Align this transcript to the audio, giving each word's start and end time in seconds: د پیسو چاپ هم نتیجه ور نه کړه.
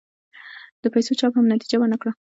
د 0.81 0.83
پیسو 0.93 1.13
چاپ 1.19 1.33
هم 1.35 1.45
نتیجه 1.53 1.77
ور 1.79 1.89
نه 1.93 1.97
کړه. 2.01 2.11